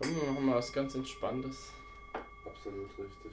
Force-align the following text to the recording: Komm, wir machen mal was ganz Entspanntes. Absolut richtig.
Komm, 0.00 0.16
wir 0.16 0.32
machen 0.32 0.46
mal 0.46 0.56
was 0.56 0.72
ganz 0.72 0.94
Entspanntes. 0.94 1.72
Absolut 2.42 2.88
richtig. 2.98 3.32